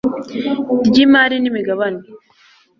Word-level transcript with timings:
ry 0.87 0.95
Imari 1.05 1.35
n 1.39 1.45
Imigabane 1.51 2.01